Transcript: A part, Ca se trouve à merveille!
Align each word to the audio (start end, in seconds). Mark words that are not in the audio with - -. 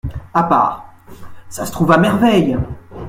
A 0.39 0.43
part, 0.51 0.81
Ca 1.51 1.63
se 1.67 1.71
trouve 1.71 1.91
à 1.91 1.99
merveille! 1.99 2.57